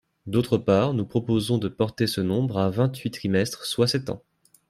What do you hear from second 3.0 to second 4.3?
trimestres, soit sept ans.